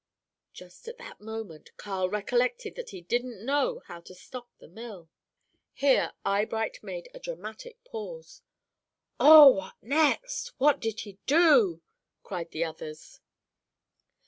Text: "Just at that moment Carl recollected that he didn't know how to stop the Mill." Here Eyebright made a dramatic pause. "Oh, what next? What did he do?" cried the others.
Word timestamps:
"Just 0.51 0.87
at 0.87 0.97
that 0.97 1.21
moment 1.21 1.77
Carl 1.77 2.09
recollected 2.09 2.73
that 2.73 2.89
he 2.89 3.01
didn't 3.01 3.45
know 3.45 3.83
how 3.85 4.01
to 4.01 4.15
stop 4.15 4.49
the 4.57 4.67
Mill." 4.67 5.11
Here 5.73 6.13
Eyebright 6.25 6.81
made 6.81 7.07
a 7.13 7.19
dramatic 7.19 7.83
pause. 7.83 8.41
"Oh, 9.19 9.49
what 9.49 9.75
next? 9.79 10.53
What 10.57 10.79
did 10.79 11.01
he 11.01 11.19
do?" 11.27 11.83
cried 12.23 12.49
the 12.49 12.63
others. 12.65 13.19